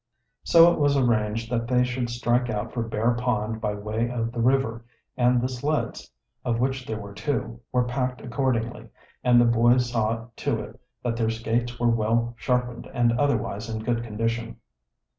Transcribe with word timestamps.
So 0.43 0.73
it 0.73 0.79
was 0.79 0.97
arranged 0.97 1.51
that 1.51 1.67
they 1.67 1.83
should 1.83 2.09
strike 2.09 2.49
out 2.49 2.73
for 2.73 2.81
Bear 2.81 3.11
Pond 3.11 3.61
by 3.61 3.75
way 3.75 4.09
of 4.09 4.31
the 4.31 4.41
river, 4.41 4.83
and 5.15 5.39
the 5.39 5.47
sleds, 5.47 6.09
of 6.43 6.59
which 6.59 6.87
there 6.87 6.99
were 6.99 7.13
two, 7.13 7.59
were 7.71 7.83
packed 7.83 8.19
accordingly, 8.19 8.87
and 9.23 9.39
the 9.39 9.45
boys 9.45 9.91
saw 9.91 10.29
to 10.37 10.59
it 10.59 10.81
that 11.03 11.17
their 11.17 11.29
skates 11.29 11.79
were 11.79 11.87
well 11.91 12.33
sharpened 12.39 12.89
and 12.91 13.13
otherwise 13.19 13.69
in 13.69 13.83
good 13.83 14.03
condition. 14.03 14.55